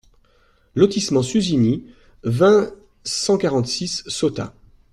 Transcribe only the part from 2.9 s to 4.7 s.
cent quarante-six Sotta